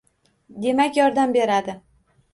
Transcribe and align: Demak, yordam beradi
Demak, 0.63 0.97
yordam 1.01 1.33
beradi 1.37 1.81